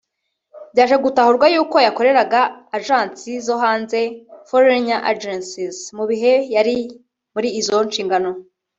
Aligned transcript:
Byaje 0.73 0.95
gutahurwa 1.05 1.45
yuko 1.53 1.77
yakoreraga 1.85 2.41
ajansi 2.77 3.29
zo 3.45 3.55
hanze 3.63 3.99
(foreign 4.49 4.87
agencies) 5.11 5.77
mu 5.97 6.03
bihe 6.09 6.33
yari 6.55 6.75
muri 7.33 7.49
izo 7.59 7.77
nshingano 7.89 8.29